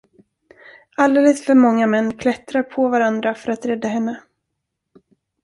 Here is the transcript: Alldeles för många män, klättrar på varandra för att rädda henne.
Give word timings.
Alldeles 0.97 1.45
för 1.45 1.55
många 1.55 1.87
män, 1.87 2.17
klättrar 2.17 2.63
på 2.63 2.89
varandra 2.89 3.33
för 3.35 3.51
att 3.51 3.65
rädda 3.65 3.87
henne. 3.87 4.21